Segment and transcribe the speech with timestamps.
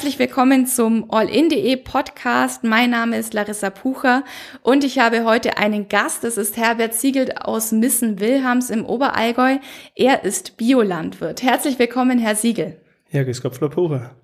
[0.00, 2.64] Herzlich willkommen zum Allin.de Podcast.
[2.64, 4.24] Mein Name ist Larissa Pucher
[4.62, 6.24] und ich habe heute einen Gast.
[6.24, 9.58] Das ist Herbert Siegelt aus Missen-Wilhams im Oberallgäu.
[9.94, 11.42] Er ist Biolandwirt.
[11.42, 12.80] Herzlich willkommen, Herr Siegel.
[13.10, 14.16] Ja, grüß Gott, Frau Pucher.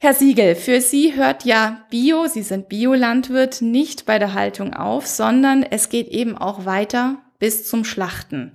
[0.00, 5.06] Herr Siegel, für Sie hört ja Bio, Sie sind Biolandwirt, nicht bei der Haltung auf,
[5.06, 8.52] sondern es geht eben auch weiter bis zum Schlachten.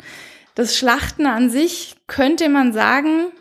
[0.54, 3.31] Das Schlachten an sich könnte man sagen,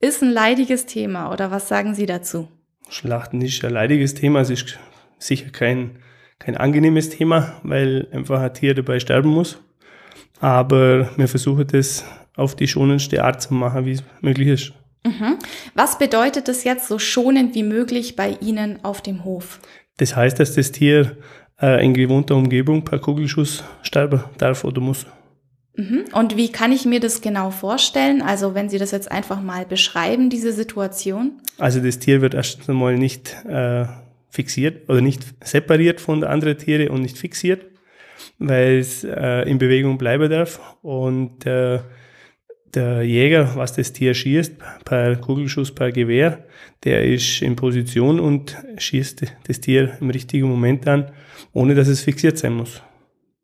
[0.00, 2.48] ist ein leidiges Thema oder was sagen Sie dazu?
[2.88, 4.78] Schlachten ist ein leidiges Thema, es ist
[5.18, 5.98] sicher kein,
[6.38, 9.58] kein angenehmes Thema, weil einfach ein Tier dabei sterben muss.
[10.40, 14.72] Aber wir versuchen das auf die schonendste Art zu machen, wie es möglich ist.
[15.04, 15.38] Mhm.
[15.74, 19.60] Was bedeutet das jetzt so schonend wie möglich bei Ihnen auf dem Hof?
[19.98, 21.16] Das heißt, dass das Tier
[21.60, 25.06] äh, in gewohnter Umgebung per Kugelschuss sterben darf oder muss.
[25.80, 26.04] Mhm.
[26.12, 28.20] Und wie kann ich mir das genau vorstellen?
[28.20, 31.40] Also wenn Sie das jetzt einfach mal beschreiben, diese Situation.
[31.56, 33.86] Also das Tier wird erst einmal nicht äh,
[34.28, 37.64] fixiert oder nicht separiert von den anderen Tieren und nicht fixiert,
[38.38, 40.60] weil es äh, in Bewegung bleiben darf.
[40.82, 41.78] Und äh,
[42.74, 46.44] der Jäger, was das Tier schießt, per Kugelschuss, per Gewehr,
[46.84, 51.10] der ist in Position und schießt das Tier im richtigen Moment an,
[51.54, 52.82] ohne dass es fixiert sein muss.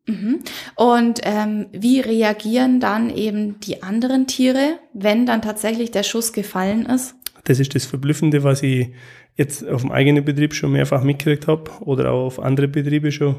[0.07, 0.39] Mhm.
[0.75, 6.85] Und ähm, wie reagieren dann eben die anderen Tiere, wenn dann tatsächlich der Schuss gefallen
[6.85, 7.15] ist?
[7.43, 8.89] Das ist das Verblüffende, was ich
[9.35, 13.35] jetzt auf dem eigenen Betrieb schon mehrfach mitgekriegt habe oder auch auf andere Betriebe schon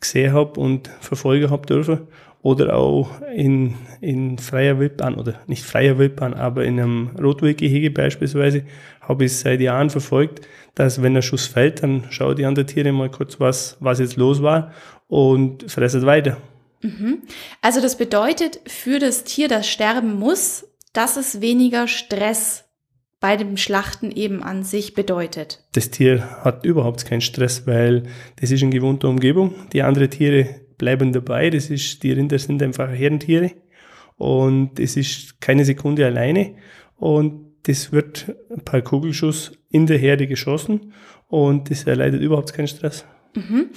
[0.00, 2.08] gesehen habe und verfolgen habe dürfen
[2.48, 8.62] oder auch in, in freier Wildbahn oder nicht freier Wildbahn, aber in einem Rotwildgehege beispielsweise
[9.02, 12.90] habe ich seit Jahren verfolgt, dass wenn der Schuss fällt, dann schauen die anderen Tiere
[12.92, 14.72] mal kurz, was, was jetzt los war
[15.08, 16.38] und fressen weiter.
[16.80, 17.18] Mhm.
[17.60, 22.64] Also das bedeutet für das Tier, das sterben muss, dass es weniger Stress
[23.20, 25.66] bei dem Schlachten eben an sich bedeutet.
[25.72, 28.04] Das Tier hat überhaupt keinen Stress, weil
[28.40, 29.54] das ist in gewohnter Umgebung.
[29.74, 31.50] Die anderen Tiere bleiben dabei.
[31.50, 33.52] Das ist, die Rinder sind einfach Herdentiere
[34.16, 36.54] und es ist keine Sekunde alleine
[36.96, 38.34] und das wird
[38.64, 40.92] per Kugelschuss in der Herde geschossen
[41.26, 43.04] und das erleidet überhaupt keinen Stress.
[43.34, 43.70] Mhm.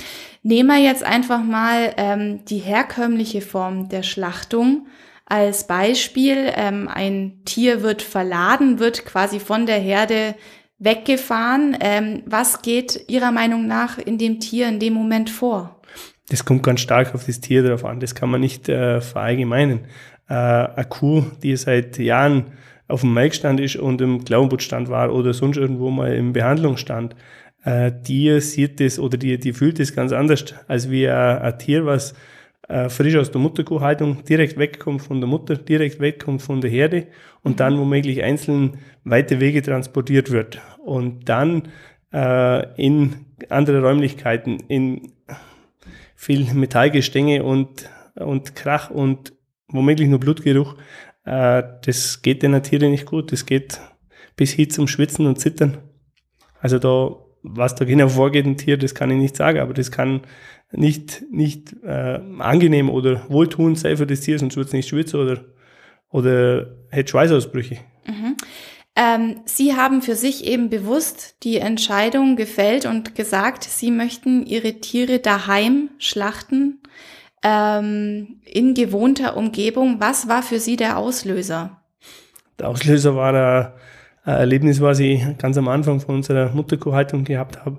[0.44, 4.88] Nehmen wir jetzt einfach mal ähm, die herkömmliche Form der Schlachtung
[5.26, 6.52] als Beispiel.
[6.56, 10.36] Ähm, ein Tier wird verladen, wird quasi von der Herde
[10.80, 11.78] weggefahren.
[11.80, 15.81] Ähm, was geht Ihrer Meinung nach in dem Tier in dem Moment vor?
[16.32, 18.00] Das kommt ganz stark auf das Tier drauf an.
[18.00, 19.82] Das kann man nicht äh, verallgemeinern.
[20.30, 22.54] Äh, eine Kuh, die seit Jahren
[22.88, 27.18] auf dem Melkstand ist und im Klauenbootstand war oder sonst irgendwo mal im Behandlungsstand,
[27.66, 31.60] äh, die sieht das oder die, die fühlt das ganz anders als wie ein, ein
[31.60, 32.14] Tier, was
[32.70, 37.08] äh, frisch aus der Mutterkuhhaltung direkt wegkommt von der Mutter, direkt wegkommt von der Herde
[37.44, 41.64] und dann womöglich einzeln weite Wege transportiert wird und dann
[42.14, 43.16] äh, in
[43.50, 45.12] andere Räumlichkeiten, in
[46.22, 49.34] viel Metallgestänge und, und Krach und
[49.70, 50.76] womöglich nur Blutgeruch.
[51.26, 53.32] Äh, das geht den Tieren nicht gut.
[53.32, 53.82] Das geht
[54.36, 55.80] bis hin zum Schwitzen und Zittern.
[56.60, 59.90] Also da, was da genau vorgeht ein Tier, das kann ich nicht sagen, aber das
[59.90, 60.22] kann
[60.72, 65.20] nicht, nicht äh, angenehm oder wohltuend sein für das Tier, sonst wird es nicht schwitzen
[65.20, 65.44] oder,
[66.12, 67.80] oder hätte Schweißausbrüche.
[69.02, 74.74] Ähm, Sie haben für sich eben bewusst die Entscheidung gefällt und gesagt, Sie möchten Ihre
[74.76, 76.80] Tiere daheim schlachten,
[77.44, 80.00] ähm, in gewohnter Umgebung.
[80.00, 81.82] Was war für Sie der Auslöser?
[82.60, 83.74] Der Auslöser war
[84.24, 87.78] ein Erlebnis, was ich ganz am Anfang von unserer Mutterkuhhaltung gehabt habe,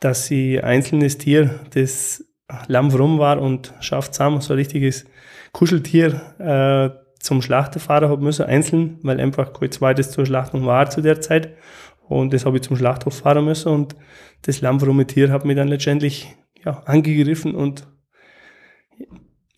[0.00, 2.24] dass sie einzelnes Tier, das
[2.66, 5.06] lammfromm war und schafft zusammen, so ein richtiges
[5.52, 11.02] Kuscheltier, äh, zum Schlachterfahrer habe müssen, einzeln, weil einfach kein zweites zur Schlachtung war zu
[11.02, 11.54] der Zeit.
[12.08, 13.94] Und das habe ich zum Schlachthof fahren müssen und
[14.42, 17.86] das lammfromme Tier hat mich dann letztendlich ja, angegriffen und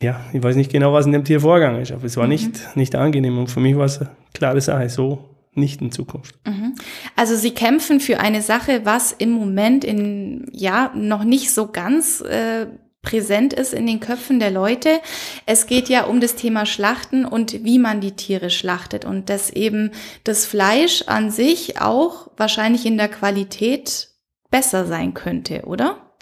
[0.03, 2.31] ja, ich weiß nicht genau, was in dem Tier vorgegangen ist, aber es war mhm.
[2.31, 6.39] nicht, nicht angenehm und für mich war es eine klare Sache, so nicht in Zukunft.
[6.47, 6.75] Mhm.
[7.15, 12.21] Also Sie kämpfen für eine Sache, was im Moment in ja noch nicht so ganz
[12.22, 12.66] äh,
[13.03, 15.01] präsent ist in den Köpfen der Leute.
[15.45, 19.51] Es geht ja um das Thema Schlachten und wie man die Tiere schlachtet und dass
[19.51, 19.91] eben
[20.25, 24.09] das Fleisch an sich auch wahrscheinlich in der Qualität
[24.51, 26.13] besser sein könnte, oder?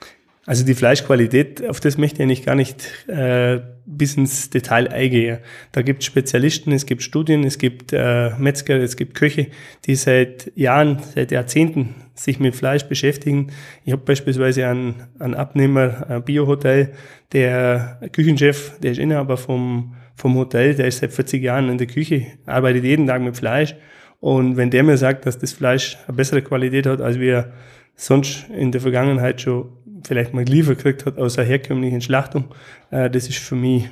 [0.46, 5.38] Also die Fleischqualität, auf das möchte ich eigentlich gar nicht äh, bis ins Detail eingehen.
[5.70, 9.48] Da gibt es Spezialisten, es gibt Studien, es gibt äh, Metzger, es gibt Köche,
[9.84, 13.50] die seit Jahren, seit Jahrzehnten sich mit Fleisch beschäftigen.
[13.84, 16.92] Ich habe beispielsweise einen, einen Abnehmer, ein Biohotel,
[17.32, 21.86] der Küchenchef, der ist Inhaber vom, vom Hotel, der ist seit 40 Jahren in der
[21.86, 23.74] Küche, arbeitet jeden Tag mit Fleisch
[24.20, 27.52] Und wenn der mir sagt, dass das Fleisch eine bessere Qualität hat, als wir
[27.94, 29.72] sonst in der Vergangenheit schon
[30.06, 32.44] vielleicht mal geliefert gekriegt hat aus einer herkömmlichen Schlachtung,
[32.90, 33.88] äh, das ist für mich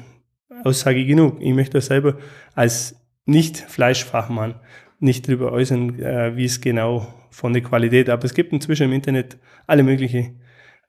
[0.64, 1.38] Aussage genug.
[1.40, 2.18] Ich möchte selber
[2.54, 2.96] als
[3.26, 4.56] Nicht-Fleischfachmann
[5.00, 8.92] nicht darüber äußern, äh, wie es genau von der Qualität, aber es gibt inzwischen im
[8.92, 9.36] Internet
[9.66, 10.40] alle möglichen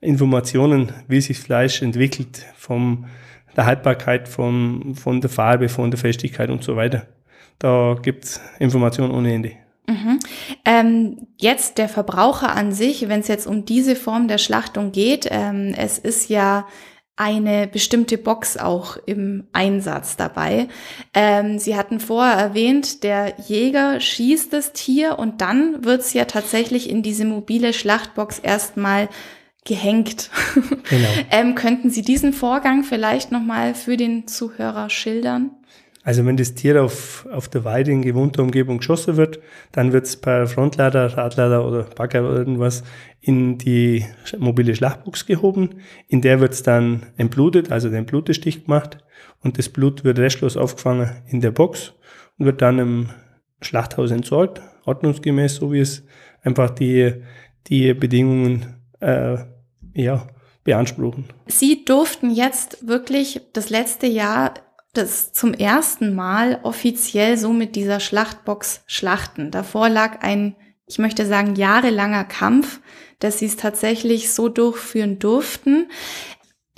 [0.02, 3.06] Informationen, wie sich Fleisch entwickelt, von
[3.56, 7.08] der Haltbarkeit, von, von der Farbe, von der Festigkeit und so weiter.
[7.60, 9.52] Da gibt es Informationen ohne Ende.
[9.88, 10.20] Mhm.
[10.66, 15.28] Ähm, jetzt der Verbraucher an sich, wenn es jetzt um diese Form der Schlachtung geht,
[15.30, 16.68] ähm, es ist ja
[17.20, 20.70] eine bestimmte Box auch im Einsatz dabei.
[21.14, 26.24] Ähm, Sie hatten vorher erwähnt, der Jäger schießt das Tier und dann wird es ja
[26.24, 29.10] tatsächlich in diese mobile Schlachtbox erstmal
[29.66, 30.30] gehängt.
[30.90, 31.10] Genau.
[31.32, 35.52] ähm, könnten Sie diesen Vorgang vielleicht nochmal für den Zuhörer schildern?
[36.10, 39.40] Also wenn das Tier auf, auf der Weide in gewohnter Umgebung geschossen wird,
[39.72, 42.84] dann wird es per Frontlader, Radlader oder Bagger oder irgendwas
[43.22, 44.08] in die
[44.40, 45.82] mobile Schlachtbox gehoben.
[46.08, 48.98] In der wird es dann entblutet, also den Blutestich gemacht
[49.44, 51.94] und das Blut wird restlos aufgefangen in der Box
[52.40, 53.10] und wird dann im
[53.62, 56.04] Schlachthaus entsorgt, ordnungsgemäß, so wie es
[56.42, 57.22] einfach die,
[57.68, 59.38] die Bedingungen äh,
[59.94, 60.26] ja,
[60.64, 61.26] beanspruchen.
[61.46, 64.56] Sie durften jetzt wirklich das letzte Jahr
[64.94, 69.52] das zum ersten Mal offiziell so mit dieser Schlachtbox schlachten.
[69.52, 70.56] Davor lag ein,
[70.88, 72.82] ich möchte sagen, jahrelanger Kampf,
[73.20, 75.90] dass sie es tatsächlich so durchführen durften.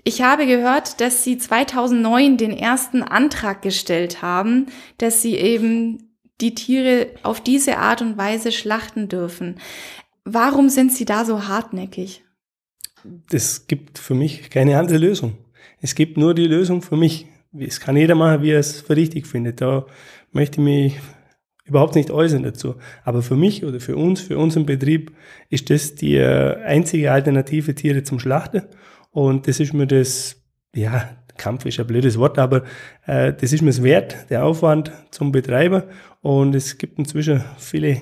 [0.04, 4.66] Ich habe gehört, dass sie 2009 den ersten Antrag gestellt haben,
[4.98, 9.60] dass sie eben die Tiere auf diese Art und Weise schlachten dürfen.
[10.26, 12.24] Warum sind sie da so hartnäckig?
[13.32, 15.38] Es gibt für mich keine andere Lösung.
[15.80, 17.28] Es gibt nur die Lösung für mich
[17.58, 19.62] es kann jeder machen, wie er es für richtig findet.
[19.62, 19.86] Da
[20.32, 21.00] möchte ich mich
[21.66, 22.76] überhaupt nicht äußern dazu.
[23.04, 25.12] Aber für mich oder für uns, für unseren Betrieb
[25.50, 28.64] ist das die äh, einzige Alternative Tiere zum Schlachten.
[29.12, 30.42] Und das ist mir das,
[30.76, 32.64] ja, Kampf ist ein blödes Wort, aber
[33.06, 35.88] äh, das ist mir es wert, der Aufwand zum Betreiber.
[36.22, 38.02] Und es gibt inzwischen viele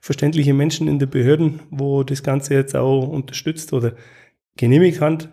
[0.00, 3.94] verständliche Menschen in den Behörden, wo das Ganze jetzt auch unterstützt oder
[4.56, 5.28] genehmigt hat.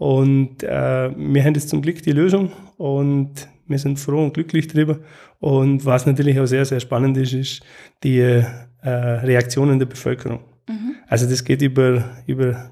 [0.00, 4.66] Und äh, wir haben jetzt zum Glück die Lösung und wir sind froh und glücklich
[4.66, 5.00] drüber.
[5.40, 7.62] Und was natürlich auch sehr, sehr spannend ist, ist
[8.02, 8.42] die äh,
[8.82, 10.40] Reaktionen der Bevölkerung.
[10.66, 10.94] Mhm.
[11.06, 12.70] Also das geht über, über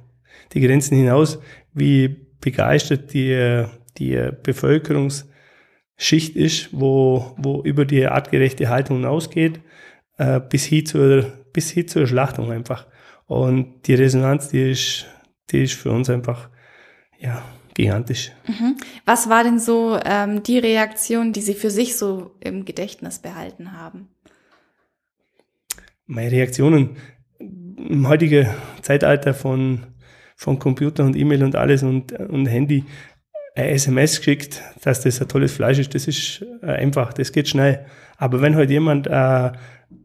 [0.55, 1.39] die Grenzen hinaus,
[1.75, 3.67] wie begeistert die,
[3.99, 9.61] die Bevölkerungsschicht ist, wo, wo über die artgerechte Haltung hinausgeht,
[10.17, 12.87] äh, bis, hin zur, bis hin zur Schlachtung einfach.
[13.27, 15.05] Und die Resonanz, die ist,
[15.51, 16.49] die ist für uns einfach
[17.19, 17.43] ja,
[17.75, 18.33] gigantisch.
[18.47, 18.77] Mhm.
[19.05, 23.73] Was war denn so ähm, die Reaktion, die Sie für sich so im Gedächtnis behalten
[23.73, 24.09] haben?
[26.07, 26.97] Meine Reaktionen
[27.39, 28.49] im heutigen
[28.83, 29.87] Zeitalter von,
[30.37, 32.85] von Computer und E-Mail und alles und, und Handy,
[33.55, 37.49] ein SMS geschickt, dass das ein tolles Fleisch ist, das ist äh, einfach, das geht
[37.49, 37.85] schnell.
[38.17, 39.51] Aber wenn halt jemand äh, äh,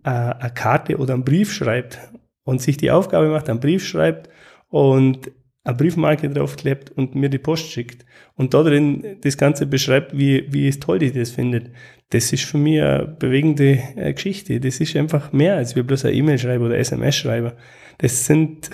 [0.03, 1.99] eine Karte oder einen Brief schreibt
[2.43, 4.29] und sich die Aufgabe macht, einen Brief schreibt
[4.69, 5.31] und
[5.63, 8.05] eine Briefmarke draufklebt und mir die Post schickt
[8.35, 11.71] und da drin das Ganze beschreibt, wie, wie es toll die das findet,
[12.09, 14.59] das ist für mich eine bewegende äh, Geschichte.
[14.59, 17.53] Das ist einfach mehr als wir bloß eine E-Mail schreiben oder SMS schreiben.
[17.97, 18.69] Das sind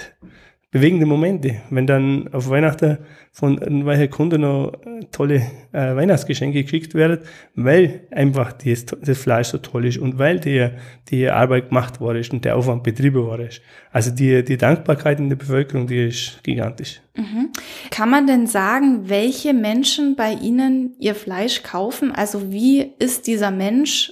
[0.71, 2.99] bewegende Momente, wenn dann auf Weihnachten
[3.31, 5.37] von irgendwelchen Kunden noch äh, tolle
[5.71, 7.19] äh, Weihnachtsgeschenke geschickt werden,
[7.55, 10.69] weil einfach das, das Fleisch so toll ist und weil die,
[11.09, 13.61] die Arbeit gemacht worden ist und der Aufwand betrieben worden ist.
[13.91, 17.01] Also die, die Dankbarkeit in der Bevölkerung, die ist gigantisch.
[17.15, 17.49] Mhm.
[17.89, 22.11] Kann man denn sagen, welche Menschen bei Ihnen Ihr Fleisch kaufen?
[22.11, 24.11] Also wie ist dieser Mensch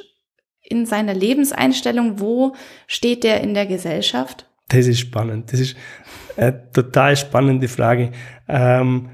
[0.64, 2.20] in seiner Lebenseinstellung?
[2.20, 2.56] Wo
[2.88, 4.47] steht der in der Gesellschaft?
[4.70, 5.52] Das ist spannend.
[5.52, 5.76] Das ist
[6.36, 8.12] eine total spannende Frage.
[8.48, 9.10] Ähm,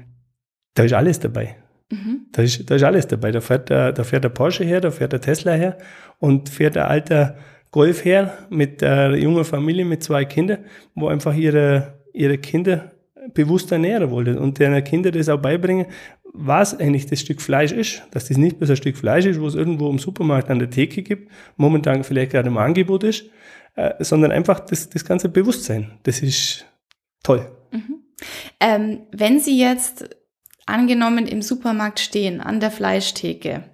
[0.74, 1.56] da ist alles dabei.
[1.90, 2.26] Mhm.
[2.32, 3.30] Da, ist, da ist alles dabei.
[3.30, 5.78] Da fährt, der, da fährt der Porsche her, da fährt der Tesla her
[6.18, 7.36] und fährt der alter
[7.70, 10.58] Golf her mit einer jungen Familie mit zwei Kindern,
[10.94, 12.92] wo einfach ihre, ihre Kinder
[13.32, 15.86] bewusst ernähren wollen und deren Kinder das auch beibringen,
[16.32, 19.46] was eigentlich das Stück Fleisch ist, dass das nicht bloß ein Stück Fleisch ist, wo
[19.46, 23.26] es irgendwo im Supermarkt an der Theke gibt, momentan vielleicht gerade im Angebot ist,
[23.76, 25.98] äh, sondern einfach das, das ganze Bewusstsein.
[26.04, 26.64] Das ist
[27.22, 27.50] toll.
[27.72, 28.04] Mhm.
[28.60, 30.08] Ähm, wenn Sie jetzt
[30.66, 33.64] angenommen im Supermarkt stehen, an der Fleischtheke,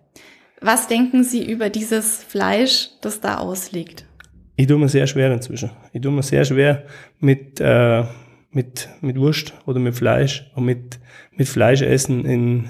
[0.60, 4.06] was denken Sie über dieses Fleisch, das da ausliegt?
[4.56, 5.70] Ich tue mir sehr schwer inzwischen.
[5.92, 6.84] Ich tue mir sehr schwer
[7.18, 8.04] mit, äh,
[8.50, 10.98] mit, mit Wurst oder mit Fleisch und mit,
[11.32, 12.68] mit Fleischessen in,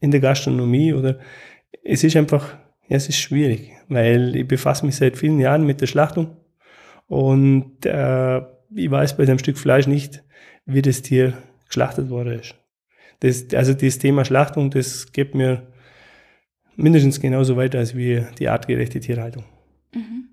[0.00, 1.18] in der Gastronomie oder
[1.84, 2.54] es ist einfach,
[2.88, 6.36] ja, es ist schwierig, weil ich befasse mich seit vielen Jahren mit der Schlachtung
[7.10, 8.38] Und äh,
[8.72, 10.22] ich weiß bei dem Stück Fleisch nicht,
[10.64, 11.36] wie das Tier
[11.66, 12.54] geschlachtet worden ist.
[13.18, 15.66] Das, also das Thema Schlachtung, das gibt mir
[16.76, 19.44] mindestens genauso weiter als wie die artgerechte Tierhaltung.
[19.92, 20.28] Mhm.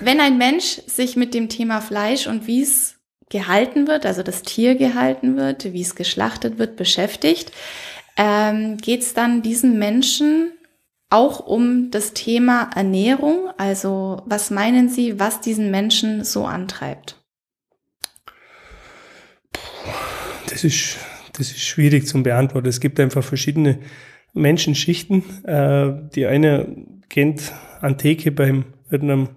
[0.00, 2.96] Wenn ein Mensch sich mit dem Thema Fleisch und wie es
[3.28, 7.52] gehalten wird, also das Tier gehalten wird, wie es geschlachtet wird, beschäftigt,
[8.16, 10.52] ähm, geht es dann diesen Menschen
[11.10, 13.50] auch um das Thema Ernährung.
[13.58, 17.16] Also was meinen Sie, was diesen Menschen so antreibt?
[20.48, 20.96] Das ist,
[21.32, 22.68] das ist schwierig zu beantworten.
[22.68, 23.80] Es gibt einfach verschiedene
[24.32, 25.44] Menschenschichten.
[25.44, 29.30] Äh, die eine kennt Antike beim irgendeinem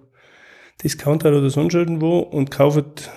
[0.82, 3.10] Discounter oder sonst irgendwo und kauft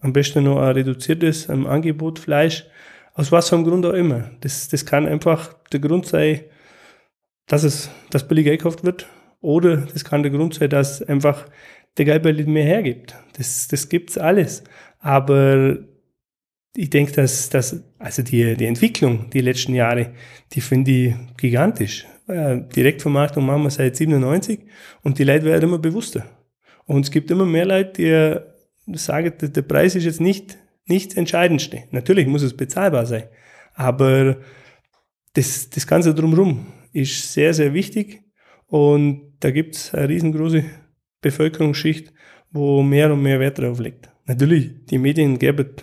[0.00, 2.66] am besten noch ein reduziertes Angebot Fleisch.
[3.14, 4.30] Aus was für einem Grund auch immer.
[4.40, 6.40] Das, das kann einfach der Grund sein,
[7.46, 9.06] dass es das billig gekauft wird.
[9.40, 11.46] Oder das kann der Grund sein, dass einfach
[11.98, 13.14] der Geldbeutel mehr hergibt.
[13.36, 14.64] Das, das gibt's alles.
[14.98, 15.78] Aber
[16.76, 20.12] ich denke, dass, dass also die, die Entwicklung die letzten Jahre,
[20.52, 22.06] die finde ich gigantisch.
[22.26, 24.60] Äh, Direktvermarktung machen wir seit 97
[25.02, 26.24] und die Leute werden immer bewusster.
[26.86, 28.54] Und es gibt immer mehr Leute,
[28.86, 31.84] die sagen, der Preis ist jetzt nicht, nicht Entscheidendste.
[31.90, 33.24] Natürlich muss es bezahlbar sein.
[33.74, 34.36] Aber
[35.34, 38.22] das, das Ganze drumherum ist sehr, sehr wichtig.
[38.66, 40.64] Und da gibt es eine riesengroße
[41.20, 42.12] Bevölkerungsschicht,
[42.50, 44.10] wo mehr und mehr Wert drauf legt.
[44.26, 45.74] Natürlich, die Medien geben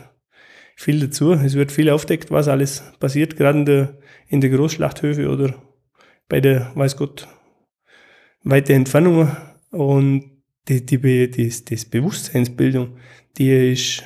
[0.76, 1.34] viel dazu.
[1.34, 5.54] Es wird viel aufdeckt, was alles passiert, gerade in der, in der Großschlachthöfe oder
[6.28, 7.28] bei der, weiß Gott,
[8.44, 9.30] weite Entfernung.
[9.70, 12.98] Und die, die, die, das Bewusstseinsbildung,
[13.38, 14.04] die ist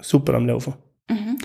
[0.00, 0.74] super am Laufen.
[1.08, 1.38] Mhm.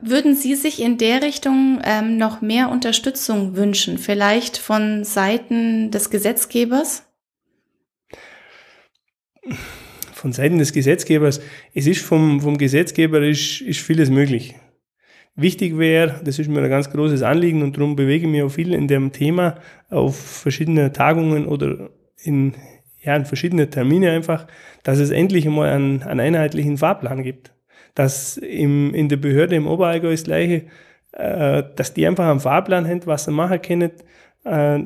[0.00, 6.10] Würden Sie sich in der Richtung ähm, noch mehr Unterstützung wünschen, vielleicht von Seiten des
[6.10, 7.06] Gesetzgebers?
[10.12, 11.40] Von Seiten des Gesetzgebers,
[11.74, 14.54] es ist vom, vom Gesetzgeber ist, ist vieles möglich.
[15.34, 18.48] Wichtig wäre, das ist mir ein ganz großes Anliegen und darum bewege ich mich auch
[18.48, 19.56] viel in dem Thema
[19.90, 21.90] auf verschiedene Tagungen oder
[22.22, 22.54] in,
[23.02, 24.46] ja, in verschiedene Termine einfach,
[24.82, 27.52] dass es endlich einmal einen, einen einheitlichen Fahrplan gibt.
[27.96, 30.66] Dass im, in der Behörde im Oberallgäu das Gleiche,
[31.12, 33.90] äh, dass die einfach einen Fahrplan haben, was sie machen können,
[34.44, 34.78] äh,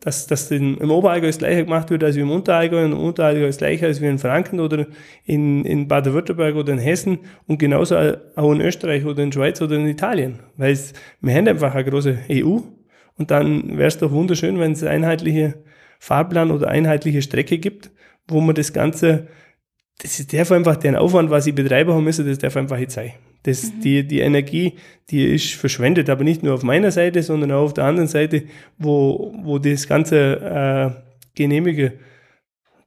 [0.00, 3.46] dass, dass in, im Oberallgäu das Gleiche gemacht wird als im Unterallgäu und im Unterallgäu
[3.46, 4.86] das Gleiche als wie in Franken oder
[5.24, 9.76] in, in Baden-Württemberg oder in Hessen und genauso auch in Österreich oder in Schweiz oder
[9.76, 10.40] in Italien.
[10.56, 12.58] Weil es, wir haben einfach eine große EU
[13.16, 15.54] und dann wäre es doch wunderschön, wenn es einheitliche
[15.98, 17.90] Fahrplan oder einheitliche Strecke gibt,
[18.28, 19.28] wo man das Ganze,
[19.98, 22.90] das ist darf einfach den Aufwand, was ich betreiben haben müssen, das darf einfach nicht
[22.90, 23.12] sein.
[23.44, 23.80] Das, mhm.
[23.80, 24.74] die, die Energie,
[25.10, 28.44] die ist verschwendet, aber nicht nur auf meiner Seite, sondern auch auf der anderen Seite,
[28.78, 31.00] wo, wo das Ganze äh,
[31.34, 31.94] genehmige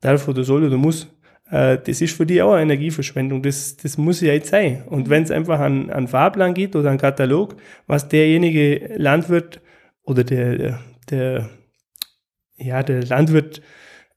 [0.01, 1.07] darf oder soll oder muss.
[1.49, 3.41] Äh, das ist für die auch eine Energieverschwendung.
[3.41, 4.83] Das, das muss ja jetzt sein.
[4.87, 5.09] Und mhm.
[5.09, 9.61] wenn es einfach an, an Fahrplan geht oder an Katalog, was derjenige Landwirt
[10.03, 11.49] oder der, der,
[12.57, 13.61] ja, der Landwirt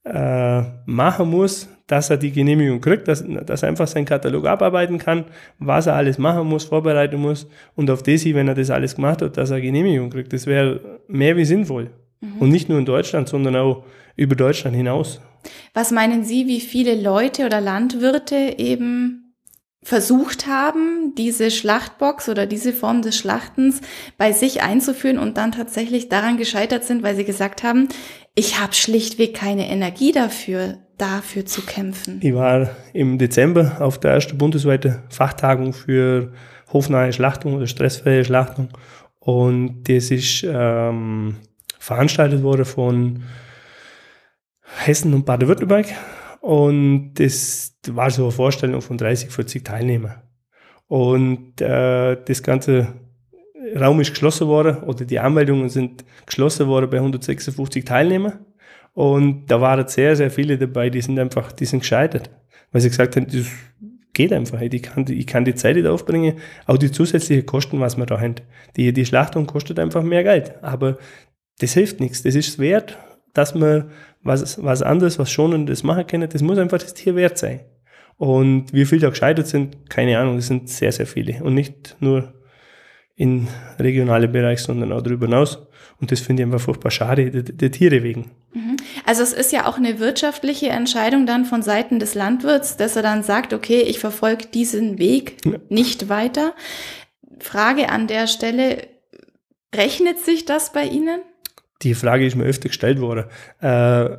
[0.03, 4.97] äh, machen muss, dass er die Genehmigung kriegt, dass, dass er einfach seinen Katalog abarbeiten
[4.97, 5.25] kann,
[5.59, 9.21] was er alles machen muss, vorbereiten muss und auf das, wenn er das alles gemacht
[9.21, 10.31] hat, dass er Genehmigung kriegt.
[10.31, 10.79] Das wäre
[11.09, 11.89] mehr wie sinnvoll.
[12.21, 12.37] Mhm.
[12.39, 13.83] Und nicht nur in Deutschland, sondern auch
[14.15, 15.19] über Deutschland hinaus.
[15.73, 19.20] Was meinen Sie, wie viele Leute oder Landwirte eben
[19.83, 23.81] versucht haben, diese Schlachtbox oder diese Form des Schlachtens
[24.17, 27.87] bei sich einzuführen und dann tatsächlich daran gescheitert sind, weil sie gesagt haben,
[28.35, 32.19] ich habe schlichtweg keine Energie dafür dafür zu kämpfen?
[32.21, 36.31] Ich war im Dezember auf der ersten bundesweiten Fachtagung für
[36.71, 38.69] hofnahe Schlachtung oder stressfreie Schlachtung.
[39.19, 41.37] Und das ist ähm,
[41.79, 43.23] veranstaltet worden von
[44.61, 45.87] Hessen und Baden-Württemberg.
[46.41, 50.21] Und das war so eine Vorstellung von 30, 40 Teilnehmern.
[50.87, 52.95] Und äh, das ganze
[53.79, 58.45] Raum ist geschlossen worden oder die Anmeldungen sind geschlossen worden bei 156 Teilnehmern.
[58.93, 62.29] Und da waren sehr, sehr viele dabei, die sind einfach, die sind gescheitert.
[62.71, 63.45] Weil sie gesagt haben, das
[64.13, 64.59] geht einfach.
[64.61, 66.39] Ich kann, ich kann die Zeit nicht aufbringen.
[66.65, 68.35] Auch die zusätzlichen Kosten, was wir da haben.
[68.75, 70.61] Die, die Schlachtung kostet einfach mehr Geld.
[70.63, 70.97] Aber
[71.59, 72.23] das hilft nichts.
[72.23, 72.97] Das ist wert,
[73.33, 73.91] dass man
[74.23, 76.29] was, was anderes, was Schonendes machen können.
[76.29, 77.61] Das muss einfach das Tier wert sein.
[78.17, 80.35] Und wie viele da gescheitert sind, keine Ahnung.
[80.35, 81.43] Das sind sehr, sehr viele.
[81.43, 82.33] Und nicht nur
[83.15, 83.47] in
[83.79, 85.59] regionale Bereich, sondern auch darüber hinaus.
[85.99, 88.31] Und das finde ich einfach furchtbar schade, der, der Tiere wegen.
[88.53, 88.77] Mhm.
[89.05, 93.03] Also es ist ja auch eine wirtschaftliche Entscheidung dann von Seiten des Landwirts, dass er
[93.03, 95.59] dann sagt, okay, ich verfolge diesen Weg ja.
[95.69, 96.53] nicht weiter.
[97.39, 98.87] Frage an der Stelle,
[99.75, 101.21] rechnet sich das bei Ihnen?
[101.81, 103.25] Die Frage ist mir öfter gestellt worden.
[103.59, 104.17] Äh,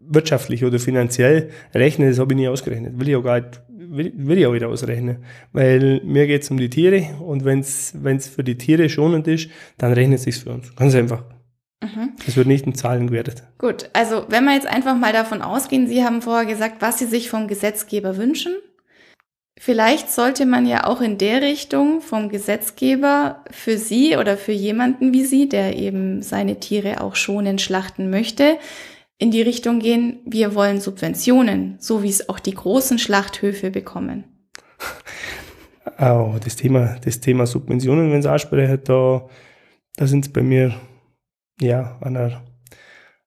[0.00, 2.98] wirtschaftlich oder finanziell rechnen, das habe ich nie ausgerechnet.
[2.98, 5.18] Will ich auch gar nicht, will, will ich auch wieder ausrechnen.
[5.52, 9.50] Weil mir geht es um die Tiere und wenn es für die Tiere schonend ist,
[9.78, 10.74] dann rechnet es sich für uns.
[10.74, 11.24] Ganz einfach.
[11.82, 12.12] Mhm.
[12.26, 13.42] Es wird nicht in Zahlen gewertet.
[13.58, 17.06] Gut, also wenn wir jetzt einfach mal davon ausgehen, Sie haben vorher gesagt, was Sie
[17.06, 18.52] sich vom Gesetzgeber wünschen.
[19.64, 25.12] Vielleicht sollte man ja auch in der Richtung vom Gesetzgeber für Sie oder für jemanden
[25.12, 28.58] wie Sie, der eben seine Tiere auch schonend schlachten möchte,
[29.18, 34.24] in die Richtung gehen, wir wollen Subventionen, so wie es auch die großen Schlachthöfe bekommen.
[35.98, 39.28] Oh, das Thema, das Thema Subventionen, wenn Sie ansprechen, da,
[39.96, 40.74] da sind es bei mir
[41.60, 42.42] ja an einer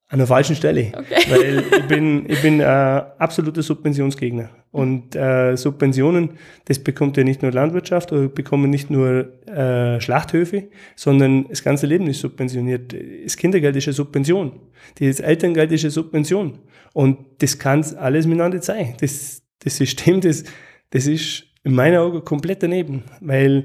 [0.07, 0.91] an der falschen Stelle.
[0.95, 1.29] Okay.
[1.29, 4.49] Weil ich bin, ich bin äh, absoluter Subventionsgegner.
[4.75, 6.32] Und äh, Subventionen,
[6.65, 10.65] das bekommt ja nicht nur Landwirtschaft oder bekommen nicht nur äh, Schlachthöfe,
[10.98, 12.94] sondern das ganze Leben ist subventioniert.
[13.24, 14.51] Das Kindergeld ist eine Subvention.
[15.00, 16.60] Das Elterngeld ist eine Subvention.
[16.91, 18.96] Und das kann alles miteinander sein.
[19.00, 20.44] Das, das System, das,
[20.89, 23.03] das ist in meinen Augen komplett daneben.
[23.22, 23.63] Weil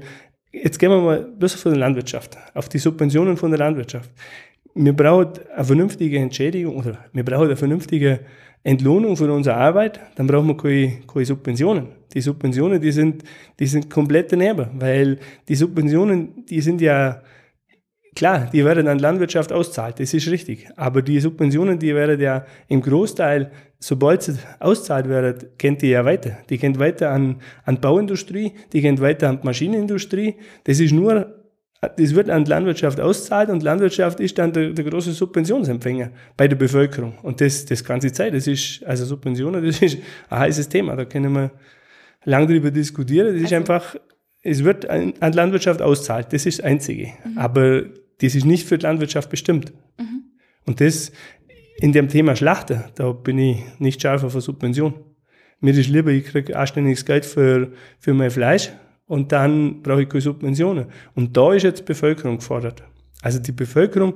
[0.53, 4.09] jetzt gehen wir mal bloß auf die Landwirtschaft, auf die Subventionen von der Landwirtschaft
[4.73, 8.21] wir brauchen eine vernünftige Entschädigung oder wir brauchen eine vernünftige
[8.63, 11.87] Entlohnung für unsere Arbeit, dann brauchen wir keine, keine Subventionen.
[12.13, 13.23] Die Subventionen, die sind,
[13.59, 17.21] die sind komplett daneben, weil die Subventionen, die sind ja,
[18.15, 20.67] klar, die werden an Landwirtschaft auszahlt, das ist richtig.
[20.75, 26.05] Aber die Subventionen, die werden ja im Großteil, sobald sie auszahlt werden, kennt die ja
[26.05, 26.37] weiter.
[26.49, 30.35] Die kennt weiter an, an Bauindustrie, die kennt weiter an Maschinenindustrie.
[30.65, 31.40] Das ist nur
[31.81, 36.47] das wird an die Landwirtschaft auszahlt und Landwirtschaft ist dann der, der große Subventionsempfänger bei
[36.47, 37.17] der Bevölkerung.
[37.23, 39.97] Und das, das ganze Zeit, das ist, also Subventionen, das ist
[40.29, 40.95] ein heißes Thema.
[40.95, 41.51] Da können wir
[42.23, 43.27] lange drüber diskutieren.
[43.27, 43.95] Das also, ist einfach,
[44.43, 46.31] es wird an, an die Landwirtschaft auszahlt.
[46.31, 47.13] Das ist das Einzige.
[47.25, 47.37] Mhm.
[47.39, 47.83] Aber
[48.21, 49.73] das ist nicht für die Landwirtschaft bestimmt.
[49.97, 50.25] Mhm.
[50.67, 51.11] Und das,
[51.79, 54.93] in dem Thema Schlachter, da bin ich nicht scharf auf eine Subvention.
[55.61, 58.71] Mir ist lieber, ich kriege anständiges Geld für, für mein Fleisch
[59.11, 60.85] und dann brauche ich keine Subventionen.
[61.15, 62.81] Und da ist jetzt die Bevölkerung gefordert.
[63.21, 64.13] Also die Bevölkerung,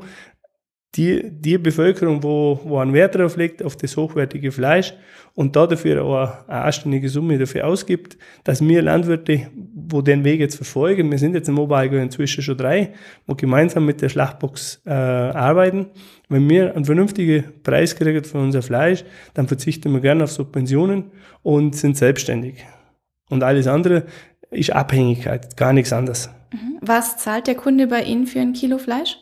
[0.96, 4.94] die, die Bevölkerung, wo, wo einen Wert darauf legt, auf das hochwertige Fleisch
[5.34, 10.40] und da dafür auch eine anständige Summe dafür ausgibt, dass wir Landwirte, wo den Weg
[10.40, 12.94] jetzt verfolgen, wir sind jetzt im Mobile inzwischen schon drei,
[13.28, 15.88] wo gemeinsam mit der Schlachtbox äh, arbeiten,
[16.30, 19.04] wenn wir einen vernünftigen Preis kriegen für unser Fleisch,
[19.34, 21.12] dann verzichten wir gerne auf Subventionen
[21.44, 22.66] und sind selbstständig.
[23.30, 24.06] Und alles andere
[24.56, 26.30] ist Abhängigkeit, gar nichts anderes.
[26.52, 26.80] Mhm.
[26.82, 29.18] Was zahlt der Kunde bei Ihnen für ein Kilo Fleisch?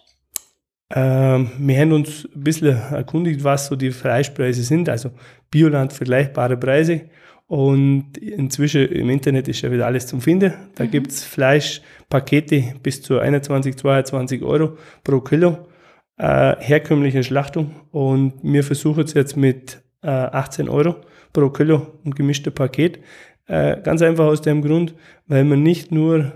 [0.96, 4.90] Ähm, wir haben uns ein bisschen erkundigt, was so die Fleischpreise sind.
[4.90, 5.12] Also
[5.50, 7.10] Bioland vergleichbare Preise.
[7.48, 10.54] Und inzwischen im Internet ist ja wieder alles zum Finden.
[10.76, 10.92] Da mhm.
[10.92, 15.68] gibt es Fleischpakete bis zu 21, 22 Euro pro Kilo.
[16.18, 17.72] Äh, herkömmliche Schlachtung.
[17.92, 20.96] Und wir versuchen es jetzt mit äh, 18 Euro
[21.32, 23.00] pro Kilo ein gemischtes Paket.
[23.48, 24.96] Äh, ganz einfach aus dem Grund,
[25.28, 26.32] weil man nicht nur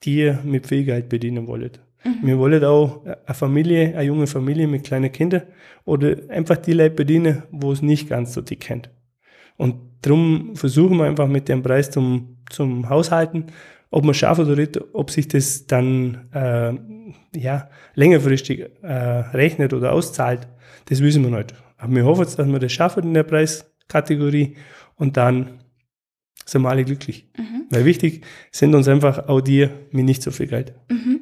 [0.00, 1.72] Tier mit Fähigkeit bedienen wollen.
[2.04, 2.26] Mhm.
[2.26, 5.42] Wir wollen auch eine Familie, eine junge Familie mit kleinen Kindern
[5.84, 8.90] oder einfach die Leute bedienen, wo es nicht ganz so dick kennt.
[9.56, 13.46] Und darum versuchen wir einfach mit dem Preis zum, zum Haushalten,
[13.90, 19.92] ob man schafft oder nicht, ob sich das dann äh, ja, längerfristig äh, rechnet oder
[19.92, 20.46] auszahlt,
[20.86, 21.54] das wissen wir nicht.
[21.76, 24.56] Aber wir hoffen, dass wir das schaffen in der Preiskategorie
[24.96, 25.57] und dann
[26.44, 27.26] sind wir alle glücklich.
[27.36, 27.66] Mhm.
[27.70, 30.72] Weil wichtig sind uns einfach auch die mit nicht so viel Geld.
[30.88, 31.20] Mhm.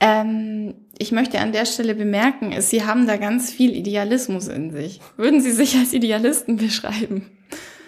[0.00, 5.00] Ähm, ich möchte an der Stelle bemerken, Sie haben da ganz viel Idealismus in sich.
[5.16, 7.26] Würden Sie sich als Idealisten beschreiben?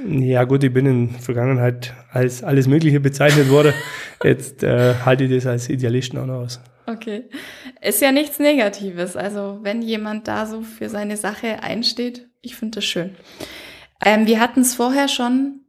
[0.07, 3.75] Ja gut, ich bin in der Vergangenheit als alles Mögliche bezeichnet worden.
[4.25, 6.61] Jetzt äh, halte ich das als Idealisten auch noch aus.
[6.87, 7.25] Okay.
[7.81, 9.16] Ist ja nichts Negatives.
[9.16, 13.11] Also wenn jemand da so für seine Sache einsteht, ich finde das schön.
[14.05, 15.60] Ähm, wir hatten es vorher schon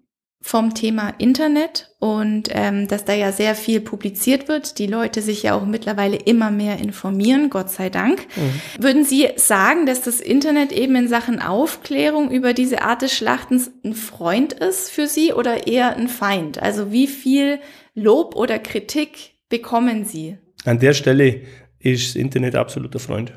[0.41, 5.43] vom Thema Internet und ähm, dass da ja sehr viel publiziert wird, die Leute sich
[5.43, 8.25] ja auch mittlerweile immer mehr informieren, Gott sei Dank.
[8.35, 8.83] Mhm.
[8.83, 13.71] Würden Sie sagen, dass das Internet eben in Sachen Aufklärung über diese Art des Schlachtens
[13.85, 16.61] ein Freund ist für Sie oder eher ein Feind?
[16.61, 17.59] Also wie viel
[17.93, 20.37] Lob oder Kritik bekommen Sie?
[20.65, 21.41] An der Stelle
[21.79, 23.33] ist das Internet absoluter Freund,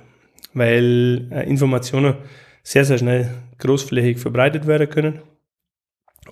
[0.54, 2.14] weil äh, Informationen
[2.62, 5.20] sehr, sehr schnell großflächig verbreitet werden können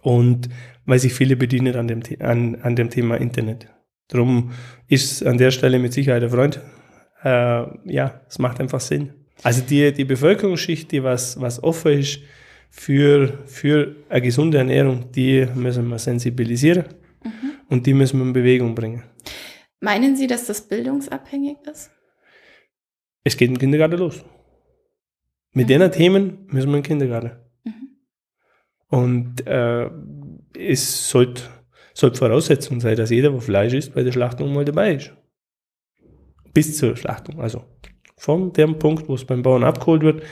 [0.03, 0.49] und
[0.85, 3.69] weil sich viele bedienen an dem, an, an dem Thema Internet.
[4.09, 4.53] Darum
[4.89, 6.61] ist an der Stelle mit Sicherheit ein Freund.
[7.25, 9.15] Äh, ja, es macht einfach Sinn.
[9.43, 12.21] Also die, die Bevölkerungsschicht, die was, was offen ist
[12.71, 16.85] für, für eine gesunde Ernährung, die müssen wir sensibilisieren
[17.25, 17.31] mhm.
[17.69, 19.05] und die müssen wir in Bewegung bringen.
[19.81, 21.91] Meinen Sie, dass das bildungsabhängig ist?
[23.25, 24.25] Es geht im Kindergarten los.
[25.53, 25.81] Mit mhm.
[25.81, 27.33] den Themen müssen wir im Kindergarten.
[28.93, 29.89] Und äh,
[30.55, 31.45] es sollte
[31.95, 35.13] sollte Voraussetzung sein, dass jeder, der Fleisch isst, bei der Schlachtung mal dabei ist.
[36.53, 37.41] Bis zur Schlachtung.
[37.41, 37.65] Also
[38.17, 40.23] von dem Punkt, wo es beim Bauern abgeholt wird,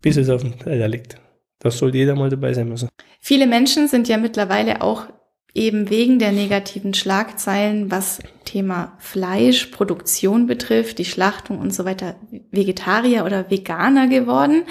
[0.00, 1.20] bis es auf dem Teller liegt.
[1.58, 2.88] Das sollte jeder mal dabei sein müssen.
[3.20, 5.06] Viele Menschen sind ja mittlerweile auch
[5.54, 12.16] eben wegen der negativen Schlagzeilen, was Thema Fleisch, Produktion betrifft, die Schlachtung und so weiter,
[12.50, 14.64] Vegetarier oder Veganer geworden.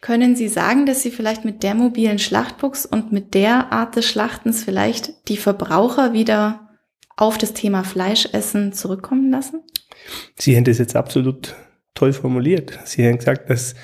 [0.00, 4.06] Können Sie sagen, dass Sie vielleicht mit der mobilen Schlachtbox und mit der Art des
[4.06, 6.68] Schlachtens vielleicht die Verbraucher wieder
[7.16, 9.62] auf das Thema Fleischessen zurückkommen lassen?
[10.36, 11.54] Sie haben das jetzt absolut
[11.94, 12.78] toll formuliert.
[12.84, 13.74] Sie haben gesagt, dass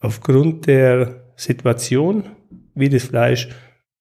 [0.00, 2.24] aufgrund der Situation,
[2.74, 3.48] wie das Fleisch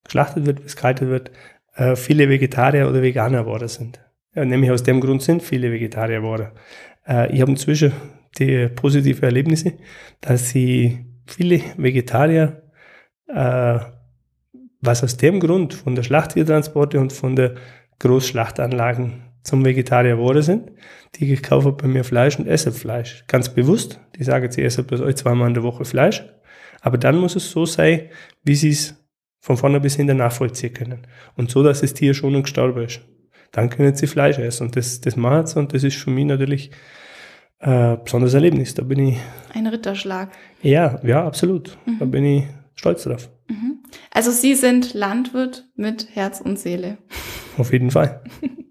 [0.03, 1.31] geschlachtet wird, wie es gehalten wird,
[1.75, 3.99] äh, viele Vegetarier oder Veganer geworden sind.
[4.35, 6.47] Ja, nämlich aus dem Grund sind viele Vegetarier geworden.
[7.07, 7.91] Äh, ich habe inzwischen
[8.37, 9.73] die positive Erlebnisse,
[10.21, 12.63] dass sie viele Vegetarier,
[13.27, 13.79] äh,
[14.81, 17.55] was aus dem Grund von der Schlachttiertransporte und von der
[17.99, 20.71] Großschlachtanlagen zum Vegetarier geworden sind,
[21.15, 23.23] die kaufen bei mir Fleisch und essen Fleisch.
[23.27, 23.99] Ganz bewusst.
[24.17, 26.23] Die sagen, sie essen bloß euch zweimal in der Woche Fleisch.
[26.81, 28.09] Aber dann muss es so sein,
[28.43, 29.02] wie sie es
[29.43, 31.05] von vorne bis hinten nachvollziehen können.
[31.35, 33.01] Und so, dass das Tier schon gestorben ist.
[33.51, 34.67] Dann können sie Fleisch essen.
[34.67, 36.71] Und das, das macht es und das ist für mich natürlich
[37.59, 38.73] ein äh, besonderes Erlebnis.
[38.73, 39.17] Da bin ich.
[39.53, 40.31] Ein Ritterschlag.
[40.61, 41.77] Ja, ja, absolut.
[41.85, 41.99] Mhm.
[41.99, 42.43] Da bin ich
[42.75, 43.29] stolz drauf.
[43.49, 43.79] Mhm.
[44.11, 46.97] Also Sie sind Landwirt mit Herz und Seele.
[47.57, 48.23] Auf jeden Fall.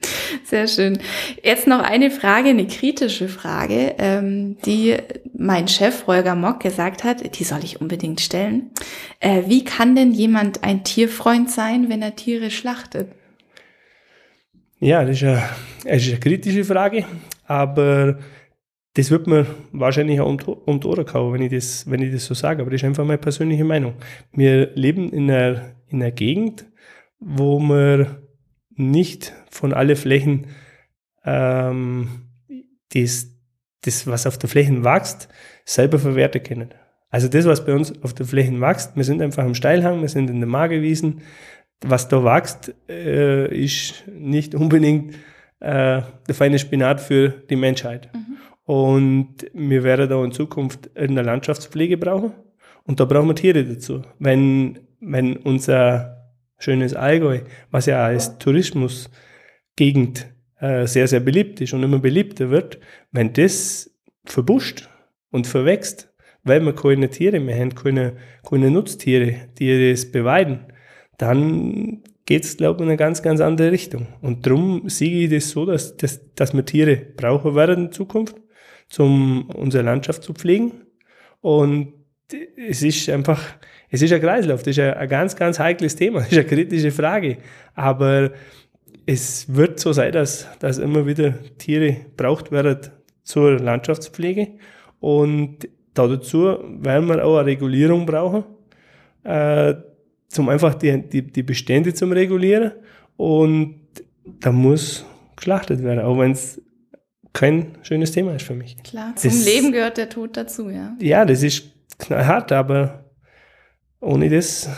[0.53, 0.99] Sehr schön.
[1.43, 4.99] Jetzt noch eine Frage, eine kritische Frage, ähm, die
[5.35, 8.71] mein Chef Holger Mock gesagt hat, die soll ich unbedingt stellen.
[9.19, 13.09] Äh, wie kann denn jemand ein Tierfreund sein, wenn er Tiere schlachtet?
[14.79, 15.43] Ja, das ist eine,
[15.87, 17.07] das ist eine kritische Frage,
[17.47, 18.19] aber
[18.93, 20.27] das wird mir wahrscheinlich auch
[20.67, 22.85] um, die Ohren kauen, wenn ich, das, wenn ich das so sage, aber das ist
[22.85, 23.95] einfach meine persönliche Meinung.
[24.35, 26.67] Wir leben in einer, in einer Gegend,
[27.21, 28.22] wo wir
[28.77, 30.47] nicht von alle Flächen
[31.25, 32.09] ähm,
[32.93, 33.29] das,
[33.83, 35.29] das, was auf der Flächen wächst,
[35.65, 36.75] selber verwerten können.
[37.11, 40.09] Also das, was bei uns auf der Flächen wächst, wir sind einfach im Steilhang, wir
[40.09, 41.21] sind in der Magerwiesen,
[41.81, 45.15] was da wächst, äh, ist nicht unbedingt
[45.61, 48.11] äh, der feine Spinat für die Menschheit.
[48.15, 48.37] Mhm.
[48.65, 52.33] Und wir werden da in Zukunft eine Landschaftspflege brauchen.
[52.85, 54.03] Und da brauchen wir Tiere dazu.
[54.19, 56.22] Wenn, wenn unser
[56.63, 60.27] schönes Allgäu, was ja als Tourismusgegend
[60.61, 62.79] äh, sehr, sehr beliebt ist und immer beliebter wird,
[63.11, 63.91] wenn das
[64.25, 64.89] verbuscht
[65.31, 66.13] und verwächst,
[66.45, 68.17] weil wir keine Tiere mehr haben, keine,
[68.49, 70.67] keine Nutztiere, die das beweiden,
[71.19, 74.07] dann geht es, glaube ich, in eine ganz, ganz andere Richtung.
[74.21, 78.37] Und darum sehe ich das so, dass, dass, dass wir Tiere brauchen werden in Zukunft,
[78.99, 80.73] um unsere Landschaft zu pflegen.
[81.41, 81.95] Und
[82.57, 83.41] es ist einfach,
[83.93, 86.47] es ist ein Kreislauf, das ist ein, ein ganz, ganz heikles Thema, das ist eine
[86.47, 87.37] kritische Frage.
[87.75, 88.31] Aber
[89.07, 92.79] es wird so sein, dass, dass immer wieder Tiere braucht werden
[93.23, 94.49] zur Landschaftspflege.
[94.99, 98.45] Und dazu werden wir auch eine Regulierung brauchen,
[99.25, 99.75] äh,
[100.29, 102.73] zum einfach die, die, die Bestände zum Regulieren.
[103.19, 103.81] Und
[104.25, 105.05] da muss
[105.37, 106.63] geschlachtet werden, auch wenn es
[107.35, 108.77] kein schönes Thema ist für mich.
[108.83, 110.97] Klar, zum das, Leben gehört der Tod dazu, ja.
[111.01, 111.65] Ja, das ist
[111.99, 113.02] knallhart, aber
[114.03, 114.69] ohne das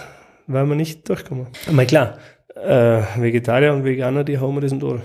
[0.46, 1.48] werden wir nicht durchkommen.
[1.66, 2.18] Aber klar,
[2.54, 5.02] äh, Vegetarier und Veganer, die hauen wir das im Ohr.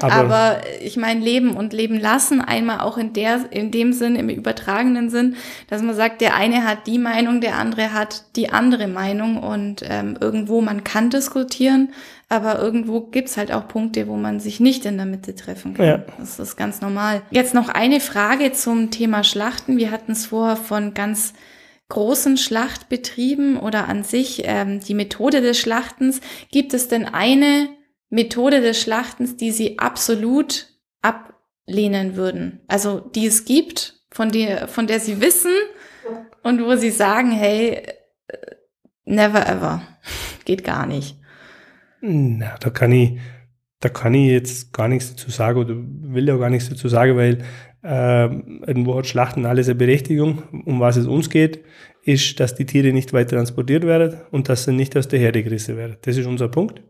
[0.00, 4.14] Aber, Aber, ich meine, leben und leben lassen, einmal auch in der, in dem Sinn,
[4.16, 5.36] im übertragenen Sinn,
[5.68, 9.82] dass man sagt, der eine hat die Meinung, der andere hat die andere Meinung und
[9.88, 11.94] ähm, irgendwo man kann diskutieren,
[12.28, 15.86] aber irgendwo gibt's halt auch Punkte, wo man sich nicht in der Mitte treffen kann.
[15.86, 16.02] Ja.
[16.18, 17.22] Das ist ganz normal.
[17.30, 19.78] Jetzt noch eine Frage zum Thema Schlachten.
[19.78, 21.32] Wir hatten es vorher von ganz
[21.88, 26.20] großen Schlachtbetrieben oder an sich ähm, die Methode des Schlachtens.
[26.50, 27.68] Gibt es denn eine
[28.10, 30.68] Methode des Schlachtens, die Sie absolut
[31.02, 32.60] ablehnen würden?
[32.66, 35.52] Also die es gibt, von der, von der Sie wissen
[36.42, 37.82] und wo Sie sagen, hey,
[38.28, 38.36] äh,
[39.04, 39.82] never ever,
[40.44, 41.16] geht gar nicht.
[42.00, 43.18] Na, da kann ich,
[43.80, 47.16] da kann ich jetzt gar nichts dazu sagen oder will ja gar nichts dazu sagen,
[47.16, 47.44] weil
[47.86, 48.24] äh,
[48.66, 50.42] irgendwo hat Schlachten alles eine Berechtigung.
[50.64, 51.60] Um was es uns geht,
[52.02, 55.42] ist, dass die Tiere nicht weiter transportiert werden und dass sie nicht aus der Herde
[55.42, 55.96] gerissen werden.
[56.02, 56.82] Das ist unser Punkt.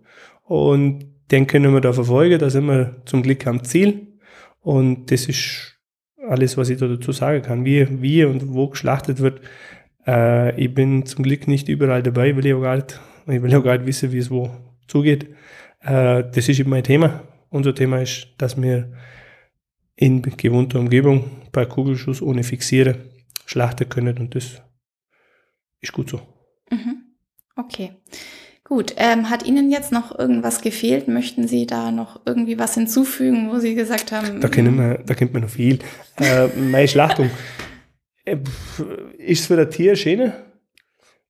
[0.45, 2.39] Und den können wir da verfolgen.
[2.39, 4.07] Da sind wir zum Glück am Ziel.
[4.61, 5.77] Und das ist
[6.29, 7.65] alles, was ich da dazu sagen kann.
[7.65, 9.43] Wie, wie und wo geschlachtet wird.
[10.07, 13.55] Äh, ich bin zum Glück nicht überall dabei, weil ich auch gar nicht, ich will
[13.55, 14.51] auch gar nicht wissen, wie es wo
[14.89, 15.25] zugeht.
[15.83, 17.23] Äh, das ist eben mein Thema.
[17.51, 18.93] Unser Thema ist, dass wir
[19.97, 22.97] in gewohnter Umgebung bei Kugelschuss ohne Fixieren
[23.47, 24.63] schlachten können und das
[25.81, 26.21] ist gut so.
[26.71, 27.03] Mhm.
[27.57, 27.93] Okay.
[28.65, 31.07] Gut, ähm, hat Ihnen jetzt noch irgendwas gefehlt?
[31.07, 34.41] Möchten Sie da noch irgendwie was hinzufügen, wo Sie gesagt haben?
[34.41, 35.79] Da kennen wir, da kennt man noch viel.
[36.19, 37.31] Äh, meine Schlachtung.
[38.25, 38.39] Äh,
[39.19, 40.45] ist für ein Tier schöner,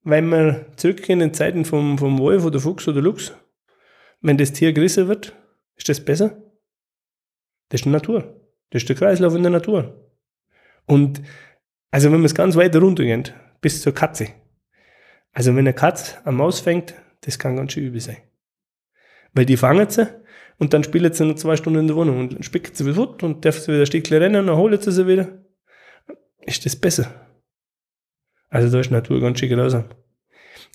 [0.02, 3.34] wenn wir zurückgehen in Zeiten vom, vom Wolf oder Fuchs oder Luchs?
[4.22, 5.34] Wenn das Tier größer wird,
[5.76, 6.42] ist das besser?
[7.68, 8.45] Das ist Natur.
[8.70, 10.10] Das ist der Kreislauf in der Natur.
[10.86, 11.22] Und
[11.90, 14.28] also wenn man es ganz weiter runtergeht, bis zur Katze.
[15.32, 18.18] Also wenn eine Katze eine Maus fängt, das kann ganz schön übel sein.
[19.32, 20.08] Weil die fangen sie
[20.58, 22.96] und dann spielen sie noch zwei Stunden in der Wohnung und dann spickt sie wieder
[22.96, 25.28] fort und darf sie wieder ein Stückchen rennen und dann holen sie sie wieder.
[26.40, 27.12] Ist das besser?
[28.48, 29.84] Also da ist Natur ganz schön grausam.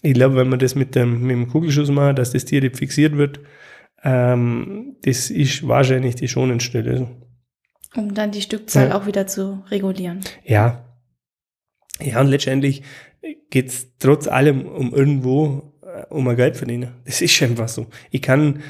[0.02, 3.18] Ich glaube, wenn man das mit dem, mit dem Kugelschuss macht, dass das Tier fixiert
[3.18, 3.40] wird,
[4.04, 7.31] ähm, das ist wahrscheinlich die schonendste Lösung.
[7.96, 8.98] Um dann die Stückzahl ja.
[8.98, 10.22] auch wieder zu regulieren.
[10.46, 10.86] Ja.
[12.00, 12.84] Ja, und letztendlich
[13.50, 16.92] geht es trotz allem um irgendwo äh, um ein Geld verdienen.
[17.06, 17.88] Das ist einfach so.
[18.10, 18.62] Ich kann,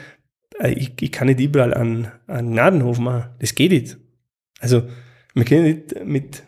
[0.59, 3.29] äh, ich, ich kann nicht überall an, an Gnadenhof machen.
[3.39, 3.97] Das geht nicht.
[4.59, 4.83] Also,
[5.33, 6.43] wir können nicht mit,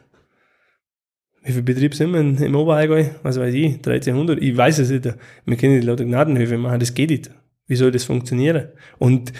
[1.43, 3.05] wie viel Betrieb sind wir im Oberallgäu?
[3.23, 4.41] Was weiß ich, 1300?
[4.41, 5.05] Ich weiß es nicht.
[5.45, 6.79] Wir können nicht lauter Gnadenhöfe machen.
[6.79, 7.31] Das geht nicht.
[7.67, 8.69] Wie soll das funktionieren?
[8.99, 9.31] Und,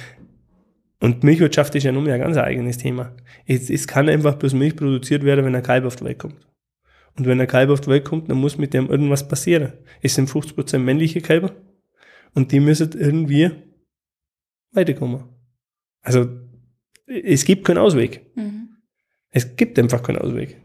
[1.04, 3.14] und Milchwirtschaft ist ja nun ein ganz eigenes Thema.
[3.46, 6.48] Es, es kann einfach bloß Milch produziert werden, wenn ein Kalb auf die Welt kommt.
[7.18, 9.74] Und wenn ein Kalb auf die Welt kommt, dann muss mit dem irgendwas passieren.
[10.02, 11.52] Es sind 50% männliche Kälber
[12.34, 13.52] und die müssen irgendwie
[14.72, 15.26] weiterkommen.
[16.04, 16.30] Also
[17.06, 18.26] es gibt keinen Ausweg.
[18.38, 18.70] Mhm.
[19.30, 20.56] Es gibt einfach keinen Ausweg.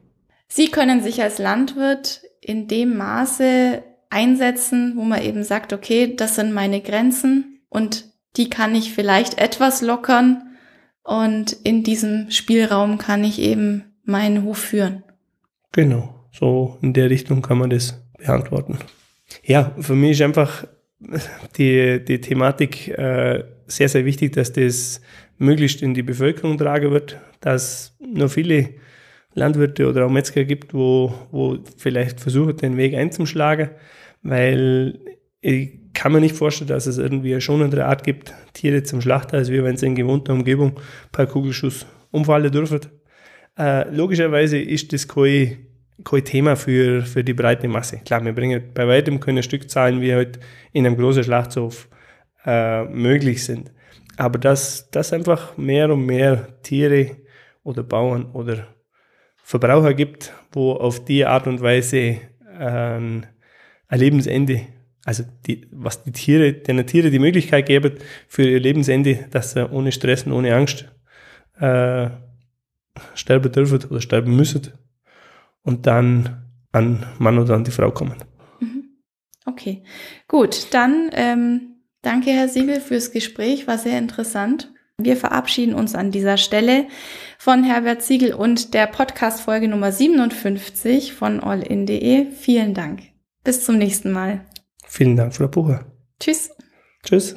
[0.46, 6.36] Sie können sich als Landwirt in dem Maße einsetzen, wo man eben sagt, okay, das
[6.36, 10.42] sind meine Grenzen und die kann ich vielleicht etwas lockern
[11.02, 15.02] und in diesem Spielraum kann ich eben meinen Hof führen.
[15.72, 16.14] Genau.
[16.32, 18.78] So in der Richtung kann man das beantworten.
[19.42, 20.66] Ja, für mich ist einfach
[21.56, 25.00] die, die Thematik äh, sehr, sehr wichtig, dass das
[25.36, 28.70] möglichst in die Bevölkerung tragen wird, dass nur viele
[29.34, 33.70] Landwirte oder auch Metzger gibt, wo, wo vielleicht versuchen, den Weg einzuschlagen,
[34.22, 34.98] weil
[35.40, 39.36] ich kann mir nicht vorstellen, dass es irgendwie eine schonendere Art gibt, Tiere zum Schlachten,
[39.36, 40.78] als wir, wenn sie in gewohnter Umgebung
[41.12, 42.80] per Kugelschuss umfallen dürfen.
[43.58, 45.68] Äh, logischerweise ist das kein
[46.04, 47.98] kein Thema für, für die breite Masse.
[48.04, 50.38] Klar, wir bringen bei weitem keine Stückzahlen, wie halt
[50.72, 51.88] in einem großen Schlachthof
[52.46, 53.72] äh, möglich sind.
[54.16, 57.16] Aber dass, dass einfach mehr und mehr Tiere
[57.62, 58.68] oder Bauern oder
[59.42, 62.20] Verbraucher gibt, wo auf die Art und Weise äh,
[62.58, 63.26] ein
[63.90, 64.66] Lebensende,
[65.08, 67.94] also die, was die Tiere, den Tiere die Möglichkeit geben
[68.28, 70.84] für ihr Lebensende, dass sie ohne Stress und ohne Angst
[71.58, 72.10] äh,
[73.14, 74.70] sterben dürfen oder sterben müssen
[75.62, 78.16] und dann an Mann oder an die Frau kommen.
[78.60, 78.84] Mhm.
[79.46, 79.82] Okay,
[80.28, 84.70] gut, dann ähm, danke Herr Siegel fürs Gespräch, war sehr interessant.
[84.98, 86.86] Wir verabschieden uns an dieser Stelle
[87.38, 92.30] von Herbert Siegel und der Podcast-Folge Nummer 57 von allin.de.
[92.32, 93.04] Vielen Dank.
[93.42, 94.44] Bis zum nächsten Mal.
[94.88, 95.84] Vielen Dank, Frau Bucher.
[96.18, 96.50] Tschüss.
[97.04, 97.36] Tschüss.